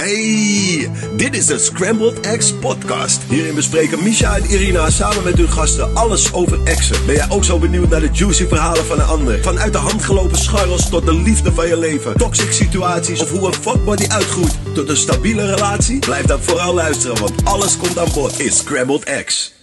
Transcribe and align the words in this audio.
Hey, 0.00 0.90
dit 1.16 1.36
is 1.36 1.46
de 1.46 1.58
Scrambled 1.58 2.36
X 2.36 2.52
podcast. 2.52 3.22
Hierin 3.28 3.54
bespreken 3.54 4.02
Misha 4.02 4.36
en 4.36 4.44
Irina 4.44 4.90
samen 4.90 5.24
met 5.24 5.36
hun 5.36 5.48
gasten 5.48 5.94
alles 5.94 6.32
over 6.32 6.58
exen. 6.64 7.06
Ben 7.06 7.14
jij 7.14 7.30
ook 7.30 7.44
zo 7.44 7.58
benieuwd 7.58 7.88
naar 7.88 8.00
de 8.00 8.08
juicy 8.12 8.46
verhalen 8.46 8.84
van 8.84 9.00
een 9.00 9.06
ander? 9.06 9.42
Vanuit 9.42 9.72
de 9.72 9.78
handgelopen 9.78 10.38
scharrels 10.38 10.88
tot 10.88 11.06
de 11.06 11.14
liefde 11.14 11.52
van 11.52 11.68
je 11.68 11.78
leven. 11.78 12.16
Toxic 12.16 12.52
situaties 12.52 13.22
of 13.22 13.30
hoe 13.30 13.46
een 13.46 13.54
fuckbody 13.54 14.08
uitgroeit 14.08 14.58
tot 14.74 14.88
een 14.88 14.96
stabiele 14.96 15.54
relatie? 15.54 15.98
Blijf 15.98 16.26
dan 16.26 16.42
vooral 16.42 16.74
luisteren, 16.74 17.20
want 17.20 17.44
alles 17.44 17.76
komt 17.76 17.98
aan 17.98 18.12
bod 18.14 18.38
in 18.38 18.52
Scrambled 18.52 19.04
Eggs. 19.04 19.59